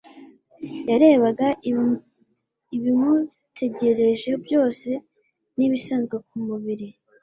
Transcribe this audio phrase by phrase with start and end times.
[0.89, 1.47] Yarebaga
[2.75, 4.93] ibimutegereje byo se
[5.57, 6.87] n'ibisanzwe ku mubiri